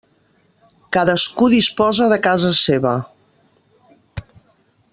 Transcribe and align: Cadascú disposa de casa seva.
Cadascú 0.95 1.49
disposa 1.55 2.07
de 2.13 2.17
casa 2.29 2.51
seva. 2.61 2.95